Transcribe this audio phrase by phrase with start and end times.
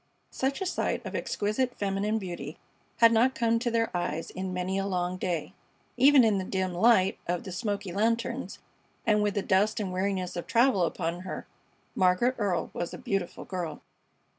[0.31, 2.57] Such a sight of exquisite feminine beauty
[2.97, 5.53] had not come to their eyes in many a long day.
[5.95, 8.57] Even in the dim light of the smoky lanterns,
[9.05, 11.45] and with the dust and weariness of travel upon her,
[11.93, 13.83] Margaret Earle was a beautiful girl.